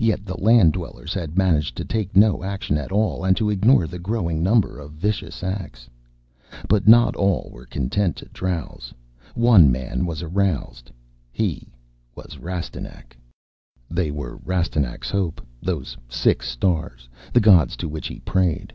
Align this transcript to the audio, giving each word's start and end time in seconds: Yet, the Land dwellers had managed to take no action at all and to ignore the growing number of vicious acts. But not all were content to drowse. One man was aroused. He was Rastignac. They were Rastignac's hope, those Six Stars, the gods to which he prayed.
Yet, 0.00 0.24
the 0.24 0.38
Land 0.40 0.72
dwellers 0.72 1.12
had 1.12 1.36
managed 1.36 1.76
to 1.76 1.84
take 1.84 2.16
no 2.16 2.42
action 2.42 2.78
at 2.78 2.90
all 2.90 3.26
and 3.26 3.36
to 3.36 3.50
ignore 3.50 3.86
the 3.86 3.98
growing 3.98 4.42
number 4.42 4.78
of 4.78 4.92
vicious 4.92 5.44
acts. 5.44 5.86
But 6.66 6.88
not 6.88 7.14
all 7.14 7.50
were 7.52 7.66
content 7.66 8.16
to 8.16 8.24
drowse. 8.32 8.94
One 9.34 9.70
man 9.70 10.06
was 10.06 10.22
aroused. 10.22 10.90
He 11.30 11.68
was 12.16 12.38
Rastignac. 12.38 13.14
They 13.90 14.10
were 14.10 14.38
Rastignac's 14.46 15.10
hope, 15.10 15.42
those 15.60 15.94
Six 16.08 16.48
Stars, 16.48 17.10
the 17.34 17.40
gods 17.40 17.76
to 17.84 17.86
which 17.86 18.06
he 18.06 18.20
prayed. 18.20 18.72